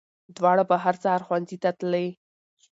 [0.35, 2.07] دواړه به هر سهار ښوونځي ته تلې